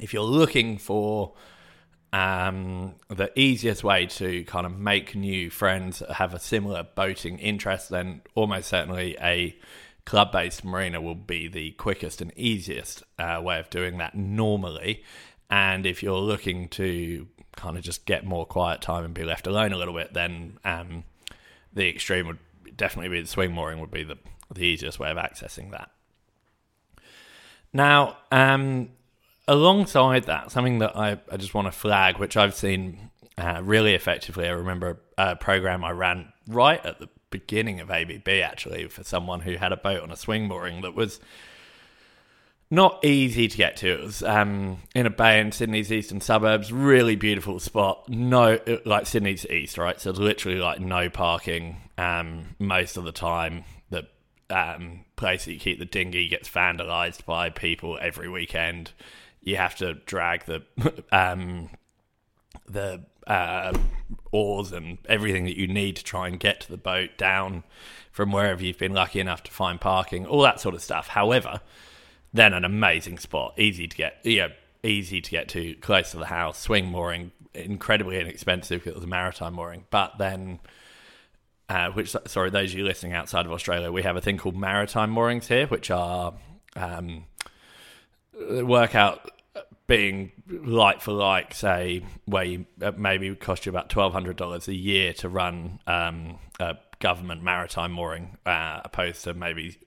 if 0.00 0.14
you're 0.14 0.22
looking 0.22 0.78
for 0.78 1.34
um, 2.16 2.94
the 3.08 3.30
easiest 3.38 3.84
way 3.84 4.06
to 4.06 4.42
kind 4.44 4.64
of 4.64 4.78
make 4.78 5.14
new 5.14 5.50
friends 5.50 6.02
have 6.14 6.32
a 6.32 6.38
similar 6.38 6.82
boating 6.82 7.38
interest, 7.38 7.90
then 7.90 8.22
almost 8.34 8.70
certainly 8.70 9.18
a 9.20 9.54
club 10.06 10.32
based 10.32 10.64
marina 10.64 10.98
will 10.98 11.14
be 11.14 11.46
the 11.46 11.72
quickest 11.72 12.22
and 12.22 12.32
easiest 12.34 13.02
uh, 13.18 13.38
way 13.42 13.58
of 13.58 13.68
doing 13.68 13.98
that 13.98 14.14
normally. 14.14 15.04
And 15.50 15.84
if 15.84 16.02
you're 16.02 16.18
looking 16.18 16.68
to 16.70 17.28
kind 17.54 17.76
of 17.76 17.84
just 17.84 18.06
get 18.06 18.24
more 18.24 18.46
quiet 18.46 18.80
time 18.80 19.04
and 19.04 19.12
be 19.12 19.24
left 19.24 19.46
alone 19.46 19.74
a 19.74 19.76
little 19.76 19.94
bit, 19.94 20.14
then 20.14 20.58
um, 20.64 21.04
the 21.74 21.86
extreme 21.86 22.28
would 22.28 22.38
definitely 22.78 23.10
be 23.10 23.20
the 23.20 23.28
swing 23.28 23.52
mooring 23.52 23.78
would 23.78 23.90
be 23.90 24.04
the, 24.04 24.16
the 24.50 24.64
easiest 24.64 24.98
way 24.98 25.10
of 25.10 25.18
accessing 25.18 25.70
that. 25.72 25.90
Now, 27.74 28.16
um, 28.32 28.88
alongside 29.48 30.24
that, 30.24 30.50
something 30.50 30.78
that 30.80 30.96
I, 30.96 31.18
I 31.30 31.36
just 31.36 31.54
want 31.54 31.66
to 31.66 31.72
flag, 31.72 32.18
which 32.18 32.36
I've 32.36 32.54
seen 32.54 33.10
uh, 33.38 33.60
really 33.62 33.94
effectively. 33.94 34.46
I 34.46 34.52
remember 34.52 35.00
a 35.18 35.36
program 35.36 35.84
I 35.84 35.90
ran 35.90 36.32
right 36.48 36.84
at 36.84 36.98
the 36.98 37.08
beginning 37.30 37.80
of 37.80 37.90
ABB 37.90 38.28
actually 38.28 38.88
for 38.88 39.04
someone 39.04 39.40
who 39.40 39.56
had 39.56 39.72
a 39.72 39.76
boat 39.76 40.02
on 40.02 40.10
a 40.10 40.16
swing 40.16 40.46
mooring 40.46 40.82
that 40.82 40.94
was 40.94 41.20
not 42.70 43.04
easy 43.04 43.46
to 43.46 43.56
get 43.56 43.76
to. 43.78 43.88
It 43.88 44.00
was 44.00 44.22
um, 44.22 44.78
in 44.94 45.06
a 45.06 45.10
bay 45.10 45.40
in 45.40 45.52
Sydney's 45.52 45.92
eastern 45.92 46.20
suburbs, 46.20 46.72
really 46.72 47.14
beautiful 47.14 47.60
spot. 47.60 48.08
No, 48.08 48.58
like 48.84 49.06
Sydney's 49.06 49.46
east, 49.46 49.78
right? 49.78 50.00
So 50.00 50.10
it's 50.10 50.18
literally 50.18 50.58
like 50.58 50.80
no 50.80 51.08
parking 51.08 51.76
um, 51.96 52.56
most 52.58 52.96
of 52.96 53.04
the 53.04 53.12
time. 53.12 53.64
The 53.90 54.06
um, 54.50 55.04
place 55.14 55.44
that 55.44 55.52
you 55.52 55.60
keep 55.60 55.78
the 55.78 55.84
dinghy 55.84 56.28
gets 56.28 56.48
vandalised 56.48 57.24
by 57.24 57.50
people 57.50 57.98
every 58.00 58.28
weekend 58.28 58.92
you 59.46 59.56
have 59.56 59.76
to 59.76 59.94
drag 59.94 60.44
the 60.44 60.62
um, 61.12 61.70
the 62.68 63.02
uh, 63.26 63.72
oars 64.32 64.72
and 64.72 64.98
everything 65.08 65.44
that 65.44 65.56
you 65.56 65.66
need 65.66 65.96
to 65.96 66.04
try 66.04 66.28
and 66.28 66.38
get 66.38 66.60
to 66.60 66.70
the 66.70 66.76
boat 66.76 67.10
down 67.16 67.62
from 68.10 68.32
wherever 68.32 68.62
you've 68.62 68.78
been 68.78 68.92
lucky 68.92 69.20
enough 69.20 69.42
to 69.44 69.50
find 69.50 69.80
parking, 69.80 70.26
all 70.26 70.42
that 70.42 70.60
sort 70.60 70.74
of 70.74 70.82
stuff. 70.82 71.08
However, 71.08 71.60
then 72.32 72.52
an 72.52 72.64
amazing 72.64 73.18
spot, 73.18 73.54
easy 73.56 73.86
to 73.86 73.96
get, 73.96 74.18
yeah, 74.24 74.48
easy 74.82 75.20
to 75.20 75.30
get 75.30 75.48
to, 75.48 75.74
close 75.76 76.10
to 76.10 76.16
the 76.16 76.26
house, 76.26 76.58
swing 76.58 76.86
mooring, 76.86 77.30
incredibly 77.54 78.18
inexpensive 78.18 78.80
because 78.80 78.92
it 78.92 78.96
was 78.96 79.04
a 79.04 79.08
maritime 79.08 79.54
mooring. 79.54 79.84
But 79.90 80.18
then, 80.18 80.58
uh, 81.68 81.90
which 81.90 82.16
sorry, 82.26 82.50
those 82.50 82.72
of 82.72 82.78
you 82.78 82.84
listening 82.84 83.12
outside 83.12 83.46
of 83.46 83.52
Australia, 83.52 83.92
we 83.92 84.02
have 84.02 84.16
a 84.16 84.20
thing 84.20 84.38
called 84.38 84.56
maritime 84.56 85.10
moorings 85.10 85.46
here, 85.46 85.66
which 85.68 85.90
are 85.90 86.34
um, 86.74 87.26
work 88.34 88.94
out 88.94 89.30
being 89.86 90.32
like 90.48 91.00
for 91.00 91.12
like, 91.12 91.54
say, 91.54 92.02
where 92.24 92.44
you 92.44 92.66
uh, 92.82 92.92
maybe 92.96 93.28
would 93.28 93.40
cost 93.40 93.66
you 93.66 93.70
about 93.70 93.88
twelve 93.88 94.12
hundred 94.12 94.36
dollars 94.36 94.68
a 94.68 94.74
year 94.74 95.12
to 95.14 95.28
run 95.28 95.78
um, 95.86 96.38
a 96.58 96.76
government 96.98 97.42
maritime 97.42 97.92
mooring, 97.92 98.36
uh, 98.46 98.80
opposed 98.84 99.22
to 99.24 99.34
maybe 99.34 99.78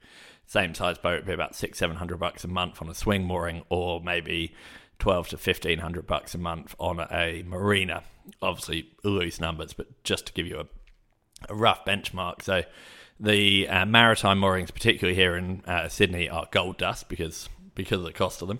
same 0.46 0.74
size 0.74 0.98
boat 0.98 1.26
be 1.26 1.34
about 1.34 1.56
six 1.56 1.78
seven 1.78 1.98
hundred 1.98 2.18
bucks 2.18 2.44
a 2.44 2.48
month 2.48 2.82
on 2.82 2.90
a 2.90 2.94
swing 2.94 3.26
mooring, 3.26 3.64
or 3.70 4.02
maybe 4.02 4.56
twelve 5.00 5.28
to 5.30 5.38
fifteen 5.38 5.80
hundred 5.80 6.08
bucks 6.08 6.34
a 6.34 6.38
month 6.38 6.76
on 6.80 7.00
a 7.12 7.44
marina. 7.46 8.04
Obviously, 8.42 8.90
loose 9.04 9.40
numbers, 9.42 9.74
but 9.74 10.04
just 10.04 10.28
to 10.28 10.34
give 10.34 10.46
you 10.46 10.60
a, 10.60 10.66
a 11.50 11.56
rough 11.56 11.84
benchmark. 11.84 12.42
So, 12.44 12.64
the 13.20 13.68
uh, 13.68 13.86
maritime 13.86 14.40
moorings, 14.40 14.72
particularly 14.72 15.16
here 15.16 15.36
in 15.36 15.64
uh, 15.66 15.90
Sydney, 15.90 16.30
are 16.30 16.48
gold 16.52 16.78
dust 16.78 17.10
because 17.10 17.50
because 17.76 18.00
of 18.00 18.06
the 18.06 18.14
cost 18.14 18.42
of 18.42 18.48
them. 18.48 18.60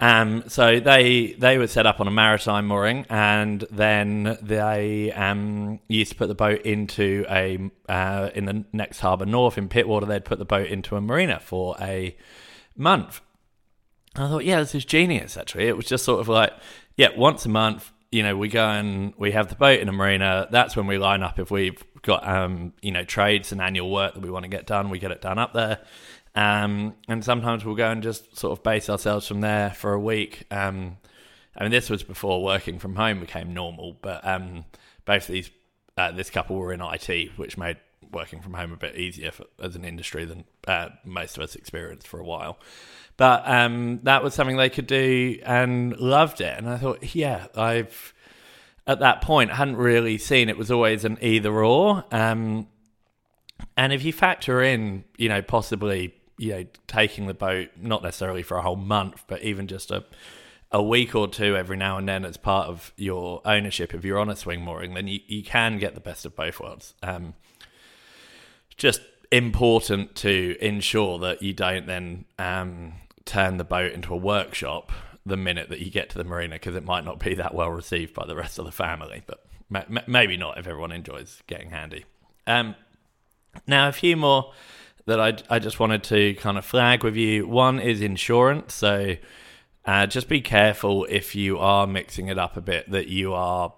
Um, 0.00 0.44
so 0.48 0.80
they 0.80 1.34
they 1.38 1.58
were 1.58 1.66
set 1.66 1.86
up 1.86 2.00
on 2.00 2.08
a 2.08 2.10
maritime 2.10 2.66
mooring, 2.66 3.04
and 3.10 3.64
then 3.70 4.38
they 4.40 5.12
um, 5.12 5.78
used 5.88 6.12
to 6.12 6.16
put 6.16 6.28
the 6.28 6.34
boat 6.34 6.62
into 6.62 7.26
a 7.28 7.70
uh, 7.86 8.30
in 8.34 8.46
the 8.46 8.64
next 8.72 9.00
harbour 9.00 9.26
north 9.26 9.58
in 9.58 9.68
Pittwater. 9.68 10.08
They'd 10.08 10.24
put 10.24 10.38
the 10.38 10.46
boat 10.46 10.68
into 10.68 10.96
a 10.96 11.02
marina 11.02 11.38
for 11.38 11.76
a 11.78 12.16
month. 12.76 13.20
I 14.16 14.26
thought, 14.28 14.44
yeah, 14.44 14.60
this 14.60 14.74
is 14.74 14.86
genius. 14.86 15.36
Actually, 15.36 15.68
it 15.68 15.76
was 15.76 15.86
just 15.86 16.04
sort 16.04 16.20
of 16.20 16.28
like, 16.28 16.52
yeah, 16.96 17.08
once 17.16 17.44
a 17.44 17.50
month, 17.50 17.92
you 18.10 18.22
know, 18.22 18.36
we 18.36 18.48
go 18.48 18.66
and 18.66 19.12
we 19.18 19.32
have 19.32 19.48
the 19.48 19.54
boat 19.54 19.80
in 19.80 19.88
a 19.88 19.92
marina. 19.92 20.48
That's 20.50 20.76
when 20.76 20.86
we 20.86 20.96
line 20.96 21.22
up 21.22 21.38
if 21.38 21.50
we've 21.50 21.84
got 22.02 22.26
um, 22.26 22.72
you 22.80 22.90
know 22.90 23.04
trades 23.04 23.52
and 23.52 23.60
annual 23.60 23.90
work 23.90 24.14
that 24.14 24.20
we 24.20 24.30
want 24.30 24.44
to 24.44 24.48
get 24.48 24.66
done. 24.66 24.88
We 24.90 24.98
get 24.98 25.10
it 25.10 25.20
done 25.20 25.38
up 25.38 25.52
there. 25.52 25.78
Um, 26.34 26.94
and 27.08 27.24
sometimes 27.24 27.64
we'll 27.64 27.74
go 27.74 27.90
and 27.90 28.02
just 28.02 28.36
sort 28.36 28.56
of 28.56 28.62
base 28.62 28.88
ourselves 28.88 29.26
from 29.26 29.40
there 29.40 29.70
for 29.70 29.92
a 29.92 30.00
week. 30.00 30.46
Um, 30.50 30.98
I 31.56 31.64
mean, 31.64 31.72
this 31.72 31.90
was 31.90 32.02
before 32.02 32.42
working 32.42 32.78
from 32.78 32.94
home 32.94 33.20
became 33.20 33.52
normal, 33.52 33.96
but 34.00 34.26
um, 34.26 34.64
both 35.04 35.26
these 35.26 35.50
uh, 35.96 36.12
this 36.12 36.30
couple 36.30 36.56
were 36.56 36.72
in 36.72 36.80
IT, 36.80 37.32
which 37.36 37.58
made 37.58 37.76
working 38.12 38.40
from 38.40 38.54
home 38.54 38.72
a 38.72 38.76
bit 38.76 38.96
easier 38.96 39.30
for, 39.30 39.44
as 39.60 39.76
an 39.76 39.84
industry 39.84 40.24
than 40.24 40.44
uh, 40.66 40.88
most 41.04 41.36
of 41.36 41.42
us 41.42 41.54
experienced 41.54 42.06
for 42.06 42.18
a 42.18 42.24
while. 42.24 42.58
But 43.16 43.46
um, 43.46 44.00
that 44.04 44.22
was 44.22 44.34
something 44.34 44.56
they 44.56 44.70
could 44.70 44.86
do 44.86 45.38
and 45.44 45.96
loved 45.98 46.40
it. 46.40 46.56
And 46.56 46.68
I 46.68 46.78
thought, 46.78 47.14
yeah, 47.14 47.48
I've 47.54 48.14
at 48.86 49.00
that 49.00 49.20
point 49.20 49.52
hadn't 49.52 49.76
really 49.76 50.16
seen 50.16 50.48
it 50.48 50.56
was 50.56 50.70
always 50.70 51.04
an 51.04 51.18
either 51.20 51.52
or. 51.52 52.04
Um, 52.10 52.66
and 53.76 53.92
if 53.92 54.04
you 54.04 54.12
factor 54.12 54.62
in, 54.62 55.04
you 55.18 55.28
know, 55.28 55.42
possibly 55.42 56.14
you 56.40 56.52
know 56.52 56.64
taking 56.86 57.26
the 57.26 57.34
boat 57.34 57.68
not 57.76 58.02
necessarily 58.02 58.42
for 58.42 58.56
a 58.56 58.62
whole 58.62 58.76
month, 58.76 59.24
but 59.28 59.42
even 59.42 59.66
just 59.66 59.90
a 59.90 60.04
a 60.72 60.82
week 60.82 61.14
or 61.14 61.28
two 61.28 61.56
every 61.56 61.76
now 61.76 61.98
and 61.98 62.08
then 62.08 62.24
as 62.24 62.36
part 62.36 62.68
of 62.68 62.92
your 62.96 63.42
ownership. 63.44 63.92
If 63.92 64.04
you're 64.04 64.18
on 64.18 64.30
a 64.30 64.36
swing 64.36 64.62
mooring, 64.62 64.94
then 64.94 65.08
you, 65.08 65.18
you 65.26 65.42
can 65.42 65.78
get 65.78 65.94
the 65.94 66.00
best 66.00 66.24
of 66.24 66.36
both 66.36 66.60
worlds. 66.60 66.94
Um, 67.02 67.34
just 68.76 69.00
important 69.32 70.14
to 70.16 70.56
ensure 70.60 71.18
that 71.18 71.42
you 71.42 71.52
don't 71.52 71.86
then 71.86 72.24
um, 72.38 72.94
turn 73.24 73.56
the 73.56 73.64
boat 73.64 73.92
into 73.92 74.14
a 74.14 74.16
workshop 74.16 74.92
the 75.26 75.36
minute 75.36 75.68
that 75.68 75.80
you 75.80 75.90
get 75.90 76.08
to 76.10 76.18
the 76.18 76.24
marina 76.24 76.54
because 76.54 76.76
it 76.76 76.84
might 76.84 77.04
not 77.04 77.18
be 77.18 77.34
that 77.34 77.52
well 77.52 77.70
received 77.70 78.14
by 78.14 78.24
the 78.26 78.36
rest 78.36 78.58
of 78.58 78.64
the 78.64 78.72
family. 78.72 79.22
But 79.26 79.44
ma- 79.68 80.00
maybe 80.06 80.36
not 80.36 80.56
if 80.56 80.66
everyone 80.66 80.92
enjoys 80.92 81.42
getting 81.48 81.70
handy. 81.70 82.04
Um, 82.46 82.76
now, 83.66 83.88
a 83.88 83.92
few 83.92 84.16
more 84.16 84.52
that 85.10 85.20
I, 85.20 85.56
I 85.56 85.58
just 85.58 85.78
wanted 85.80 86.02
to 86.04 86.34
kind 86.34 86.56
of 86.56 86.64
flag 86.64 87.02
with 87.04 87.16
you. 87.16 87.46
One 87.46 87.80
is 87.80 88.00
insurance. 88.00 88.74
So 88.74 89.16
uh, 89.84 90.06
just 90.06 90.28
be 90.28 90.40
careful 90.40 91.04
if 91.10 91.34
you 91.34 91.58
are 91.58 91.86
mixing 91.86 92.28
it 92.28 92.38
up 92.38 92.56
a 92.56 92.60
bit 92.60 92.90
that 92.90 93.08
you 93.08 93.34
are 93.34 93.74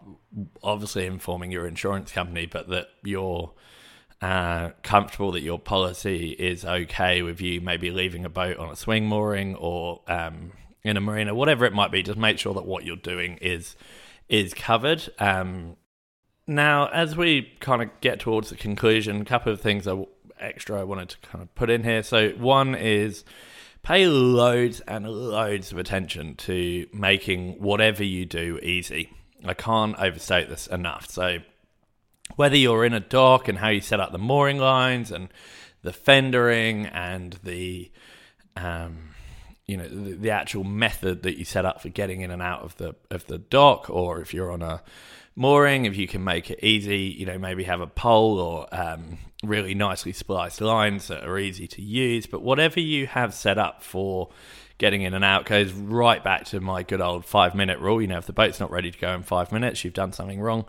obviously 0.62 1.06
informing 1.06 1.50
your 1.50 1.66
insurance 1.66 2.12
company, 2.12 2.46
but 2.46 2.68
that 2.68 2.88
you're 3.02 3.52
uh, 4.20 4.70
comfortable 4.82 5.32
that 5.32 5.40
your 5.40 5.58
policy 5.58 6.30
is 6.30 6.64
okay 6.64 7.22
with 7.22 7.40
you 7.40 7.60
maybe 7.60 7.90
leaving 7.90 8.24
a 8.24 8.28
boat 8.28 8.56
on 8.58 8.70
a 8.70 8.76
swing 8.76 9.06
mooring 9.06 9.56
or 9.56 10.02
um, 10.06 10.52
in 10.84 10.96
a 10.96 11.00
marina, 11.00 11.34
whatever 11.34 11.64
it 11.64 11.72
might 11.72 11.90
be. 11.90 12.02
Just 12.02 12.18
make 12.18 12.38
sure 12.38 12.54
that 12.54 12.66
what 12.66 12.84
you're 12.84 12.96
doing 12.96 13.38
is 13.40 13.74
is 14.28 14.54
covered. 14.54 15.08
Um, 15.18 15.76
now, 16.46 16.88
as 16.88 17.16
we 17.16 17.52
kind 17.60 17.82
of 17.82 17.88
get 18.00 18.20
towards 18.20 18.50
the 18.50 18.56
conclusion, 18.56 19.20
a 19.20 19.24
couple 19.24 19.52
of 19.52 19.60
things 19.60 19.86
I 19.86 20.04
extra 20.38 20.80
I 20.80 20.84
wanted 20.84 21.10
to 21.10 21.18
kind 21.18 21.42
of 21.42 21.54
put 21.54 21.70
in 21.70 21.84
here. 21.84 22.02
So 22.02 22.30
one 22.30 22.74
is 22.74 23.24
pay 23.82 24.06
loads 24.06 24.80
and 24.80 25.08
loads 25.08 25.72
of 25.72 25.78
attention 25.78 26.36
to 26.36 26.86
making 26.92 27.60
whatever 27.60 28.04
you 28.04 28.24
do 28.24 28.58
easy. 28.62 29.12
I 29.44 29.54
can't 29.54 29.98
overstate 29.98 30.48
this 30.48 30.66
enough. 30.66 31.10
So 31.10 31.38
whether 32.36 32.56
you're 32.56 32.84
in 32.84 32.92
a 32.92 33.00
dock 33.00 33.48
and 33.48 33.58
how 33.58 33.68
you 33.68 33.80
set 33.80 34.00
up 34.00 34.12
the 34.12 34.18
mooring 34.18 34.58
lines 34.58 35.10
and 35.10 35.28
the 35.82 35.92
fendering 35.92 36.86
and 36.86 37.38
the 37.42 37.90
um, 38.56 39.10
you 39.66 39.76
know 39.76 39.88
the, 39.88 40.12
the, 40.12 40.30
actual 40.30 40.64
method 40.64 41.22
that 41.22 41.38
you 41.38 41.44
set 41.44 41.64
up 41.64 41.80
for 41.80 41.88
getting 41.88 42.20
in 42.20 42.30
and 42.30 42.42
out 42.42 42.62
of 42.62 42.76
the 42.76 42.94
of 43.10 43.26
the 43.26 43.38
dock, 43.38 43.88
or 43.88 44.20
if 44.20 44.34
you're 44.34 44.50
on 44.50 44.60
a 44.60 44.82
mooring, 45.34 45.84
if 45.84 45.96
you 45.96 46.06
can 46.06 46.24
make 46.24 46.50
it 46.50 46.60
easy, 46.62 46.98
you 46.98 47.26
know 47.26 47.38
maybe 47.38 47.64
have 47.64 47.80
a 47.80 47.86
pole 47.86 48.38
or 48.38 48.66
um, 48.72 49.18
really 49.42 49.74
nicely 49.74 50.12
spliced 50.12 50.60
lines 50.60 51.08
that 51.08 51.24
are 51.24 51.38
easy 51.38 51.66
to 51.68 51.82
use. 51.82 52.26
But 52.26 52.42
whatever 52.42 52.80
you 52.80 53.06
have 53.06 53.34
set 53.34 53.58
up 53.58 53.82
for 53.82 54.30
getting 54.78 55.02
in 55.02 55.14
and 55.14 55.24
out 55.24 55.46
goes 55.46 55.72
right 55.72 56.22
back 56.24 56.44
to 56.46 56.60
my 56.60 56.82
good 56.82 57.00
old 57.00 57.24
five 57.24 57.54
minute 57.54 57.78
rule. 57.78 58.00
You 58.00 58.08
know, 58.08 58.18
if 58.18 58.26
the 58.26 58.32
boat's 58.32 58.60
not 58.60 58.70
ready 58.70 58.90
to 58.90 58.98
go 58.98 59.14
in 59.14 59.22
five 59.22 59.52
minutes, 59.52 59.84
you've 59.84 59.94
done 59.94 60.12
something 60.12 60.40
wrong. 60.40 60.64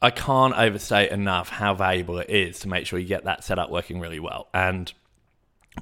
I 0.00 0.10
can't 0.10 0.54
overstate 0.54 1.10
enough 1.10 1.48
how 1.48 1.74
valuable 1.74 2.18
it 2.18 2.28
is 2.28 2.60
to 2.60 2.68
make 2.68 2.86
sure 2.86 2.98
you 2.98 3.06
get 3.06 3.24
that 3.24 3.42
setup 3.42 3.70
working 3.70 4.00
really 4.00 4.20
well. 4.20 4.48
And 4.52 4.92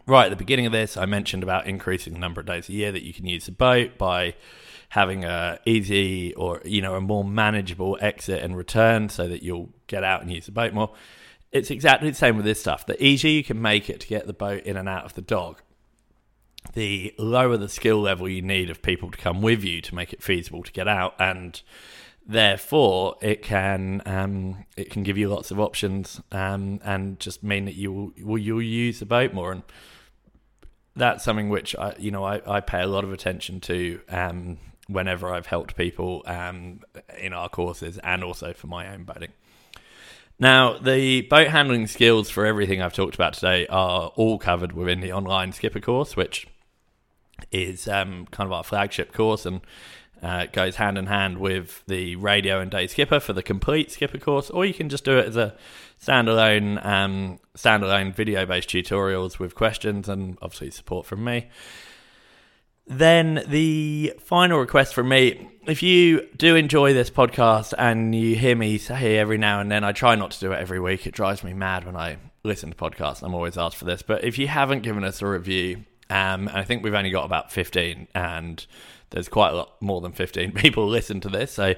right 0.07 0.27
at 0.27 0.31
the 0.31 0.37
beginning 0.37 0.67
of 0.67 0.73
this, 0.73 0.97
I 0.97 1.07
mentioned 1.07 1.43
about 1.43 1.67
increasing 1.67 2.13
the 2.13 2.21
number 2.21 2.41
of 2.41 2.47
days 2.47 2.69
a 2.69 2.73
year 2.73 2.93
that 2.93 3.03
you 3.03 3.13
can 3.13 3.27
use 3.27 3.47
the 3.47 3.53
boat 3.53 3.99
by 3.99 4.35
having 4.93 5.25
a 5.25 5.59
easy 5.65 6.35
or 6.35 6.61
you 6.67 6.83
know 6.83 6.95
a 6.95 7.01
more 7.01 7.25
manageable 7.25 7.97
exit 8.03 8.43
and 8.43 8.55
return 8.55 9.09
so 9.09 9.27
that 9.27 9.43
you'll 9.43 9.71
get 9.87 10.05
out 10.05 10.21
and 10.21 10.31
use 10.31 10.45
the 10.45 10.53
boat 10.53 10.75
more. 10.75 10.93
It's 11.51 11.71
exactly 11.71 12.11
the 12.11 12.17
same 12.17 12.37
with 12.37 12.45
this 12.45 12.61
stuff. 12.61 12.85
The 12.85 13.03
easier 13.03 13.31
you 13.31 13.43
can 13.43 13.63
make 13.63 13.89
it 13.89 14.01
to 14.01 14.07
get 14.07 14.27
the 14.27 14.35
boat 14.35 14.65
in 14.65 14.77
and 14.77 14.91
out 14.91 15.07
of 15.07 15.15
the 15.15 15.23
dock, 15.23 15.63
the 16.75 17.15
lower 17.19 17.57
the 17.57 17.71
skill 17.71 18.03
level 18.03 18.29
you 18.29 18.43
need 18.43 18.69
of 18.69 18.83
people 18.83 19.11
to 19.11 19.17
come 19.17 19.41
with 19.41 19.65
you 19.65 19.81
to 19.81 19.95
make 19.95 20.13
it 20.13 20.23
feasible 20.23 20.63
to 20.63 20.73
get 20.73 20.87
out 20.87 21.15
and 21.19 21.63
therefore 22.27 23.17
it 23.23 23.43
can 23.43 24.03
um, 24.05 24.67
it 24.77 24.91
can 24.91 25.03
give 25.05 25.17
you 25.17 25.27
lots 25.27 25.51
of 25.51 25.59
options 25.59 26.21
um, 26.33 26.81
and 26.85 27.19
just 27.19 27.43
mean 27.43 27.65
that 27.65 27.77
you 27.77 28.13
will, 28.23 28.39
you'll 28.39 28.61
use 28.61 28.99
the 28.99 29.07
boat 29.07 29.33
more 29.33 29.53
and 29.53 29.63
that's 30.95 31.25
something 31.25 31.49
which 31.49 31.75
I 31.77 31.95
you 31.99 32.11
know 32.11 32.25
I, 32.25 32.43
I 32.47 32.61
pay 32.61 32.83
a 32.83 32.87
lot 32.87 33.05
of 33.05 33.13
attention 33.13 33.59
to 33.61 33.99
um, 34.11 34.59
whenever 34.89 35.33
I've 35.33 35.47
helped 35.47 35.77
people 35.77 36.23
um, 36.27 36.81
in 37.19 37.33
our 37.33 37.49
courses 37.49 37.99
and 37.99 38.25
also 38.25 38.53
for 38.53 38.67
my 38.67 38.93
own 38.93 39.05
boating. 39.05 39.33
Now, 40.39 40.79
the 40.79 41.23
boat 41.23 41.49
handling 41.49 41.87
skills 41.87 42.29
for 42.29 42.45
everything 42.47 42.83
I've 42.83 42.95
talked 42.95 43.15
about 43.15 43.35
today 43.35 43.67
are 43.69 44.13
all 44.17 44.39
covered 44.39 44.73
within 44.73 45.01
the 45.01 45.13
online 45.13 45.53
skipper 45.53 45.79
course, 45.79 46.17
which 46.17 46.49
is 47.51 47.87
um, 47.87 48.27
kind 48.31 48.47
of 48.47 48.53
our 48.53 48.65
flagship 48.65 49.13
course 49.13 49.47
and 49.47 49.61
uh, 50.23 50.47
goes 50.47 50.77
hand 50.77 50.97
in 50.97 51.07
hand 51.07 51.39
with 51.39 51.83
the 51.87 52.17
radio 52.17 52.61
and 52.61 52.71
day 52.71 52.87
skipper 52.87 53.21
for 53.21 53.33
the 53.33 53.43
complete 53.43 53.91
skipper 53.91 54.19
course, 54.19 54.51
or 54.51 54.65
you 54.65 54.73
can 54.75 54.89
just 54.89 55.05
do 55.05 55.19
it 55.19 55.27
as 55.27 55.37
a 55.37 55.55
standalone 56.01 56.85
um, 56.85 57.39
standalone 57.57 58.15
video 58.15 58.47
based 58.47 58.69
tutorials 58.69 59.39
with 59.39 59.55
questions 59.55 60.09
and 60.09 60.39
obviously 60.41 60.71
support 60.71 61.07
from 61.07 61.25
me. 61.25 61.49
Then 62.87 63.45
the 63.47 64.15
final 64.19 64.59
request 64.59 64.95
from 64.95 65.09
me 65.09 65.49
if 65.67 65.83
you 65.83 66.29
do 66.37 66.57
enjoy 66.57 66.93
this 66.93 67.11
podcast 67.11 67.73
and 67.79 68.15
you 68.15 68.35
hear 68.35 68.57
me 68.57 68.79
say 68.79 69.17
every 69.17 69.39
now 69.39 69.61
and 69.61 69.71
then, 69.71 69.85
I 69.85 69.93
try 69.93 70.17
not 70.17 70.33
to 70.33 70.41
do 70.41 70.53
it 70.53 70.59
every 70.59 70.81
week. 70.81 71.07
It 71.07 71.15
drives 71.15 71.45
me 71.45 71.53
mad 71.53 71.85
when 71.85 71.97
I 71.97 72.17
listen 72.43 72.71
to 72.71 72.77
podcasts. 72.77 73.23
I'm 73.23 73.35
always 73.35 73.57
asked 73.57 73.77
for 73.77 73.85
this. 73.85 74.03
But 74.03 74.25
if 74.25 74.39
you 74.39 74.49
haven't 74.49 74.83
given 74.83 75.05
us 75.05 75.23
a 75.23 75.27
review, 75.27 75.85
um, 76.11 76.51
I 76.53 76.65
think 76.65 76.83
we've 76.83 76.95
only 76.95 77.11
got 77.11 77.25
about 77.25 77.53
15, 77.53 78.09
and 78.15 78.67
there's 79.11 79.29
quite 79.29 79.51
a 79.51 79.57
lot 79.57 79.81
more 79.81 80.01
than 80.01 80.13
15 80.13 80.53
people 80.55 80.89
listen 80.89 81.21
to 81.21 81.29
this. 81.29 81.53
So 81.53 81.75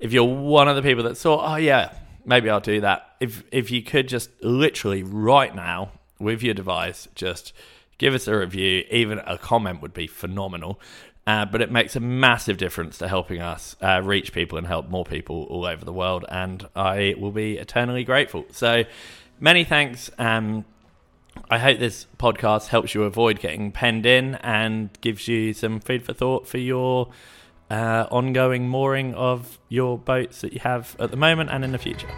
if 0.00 0.12
you're 0.12 0.24
one 0.24 0.68
of 0.68 0.76
the 0.76 0.82
people 0.82 1.04
that 1.04 1.16
thought, 1.16 1.44
oh, 1.46 1.56
yeah, 1.56 1.92
maybe 2.24 2.48
I'll 2.48 2.60
do 2.60 2.80
that, 2.80 3.16
if, 3.20 3.44
if 3.52 3.70
you 3.70 3.82
could 3.82 4.08
just 4.08 4.30
literally 4.42 5.02
right 5.02 5.54
now 5.54 5.92
with 6.18 6.42
your 6.42 6.54
device, 6.54 7.06
just 7.14 7.52
give 7.98 8.14
us 8.14 8.28
a 8.28 8.36
review, 8.36 8.84
even 8.90 9.18
a 9.20 9.38
comment 9.38 9.82
would 9.82 9.94
be 9.94 10.06
phenomenal. 10.06 10.80
Uh, 11.26 11.44
but 11.44 11.60
it 11.60 11.72
makes 11.72 11.96
a 11.96 12.00
massive 12.00 12.56
difference 12.56 12.98
to 12.98 13.08
helping 13.08 13.40
us 13.40 13.74
uh, 13.82 14.00
reach 14.04 14.32
people 14.32 14.56
and 14.56 14.66
help 14.66 14.88
more 14.88 15.04
people 15.04 15.42
all 15.50 15.66
over 15.66 15.84
the 15.84 15.92
world. 15.92 16.24
And 16.28 16.68
I 16.76 17.16
will 17.18 17.32
be 17.32 17.58
eternally 17.58 18.04
grateful. 18.04 18.44
So 18.52 18.84
many 19.40 19.64
thanks. 19.64 20.08
Um, 20.18 20.64
I 21.50 21.58
hope 21.58 21.80
this 21.80 22.06
podcast 22.18 22.68
helps 22.68 22.94
you 22.94 23.02
avoid 23.02 23.40
getting 23.40 23.72
penned 23.72 24.06
in 24.06 24.36
and 24.36 24.90
gives 25.00 25.26
you 25.26 25.52
some 25.52 25.80
food 25.80 26.04
for 26.04 26.12
thought 26.12 26.46
for 26.46 26.58
your 26.58 27.10
uh, 27.70 28.06
ongoing 28.10 28.68
mooring 28.68 29.14
of 29.14 29.58
your 29.68 29.98
boats 29.98 30.40
that 30.40 30.52
you 30.52 30.60
have 30.60 30.96
at 30.98 31.10
the 31.10 31.16
moment 31.16 31.50
and 31.50 31.64
in 31.64 31.72
the 31.72 31.78
future. 31.78 32.08